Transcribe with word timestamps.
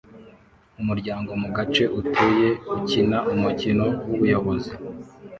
Umuryango 0.81 1.29
mugace 1.41 1.83
utuye 1.99 2.49
ukina 2.77 3.17
umukino 3.33 3.85
wubuyobozi 4.07 4.71